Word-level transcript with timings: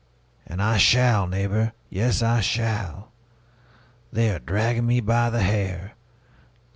And 0.47 0.63
I 0.63 0.77
shall, 0.77 1.27
neighbor, 1.27 1.73
yes, 1.91 2.23
I 2.23 2.39
shall! 2.41 3.11
They 4.11 4.31
are 4.31 4.39
dragging 4.39 4.87
me 4.87 4.99
by 4.99 5.29
the 5.29 5.43
hair!' 5.43 5.93